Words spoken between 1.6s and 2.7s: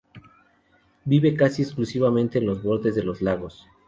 exclusivamente en los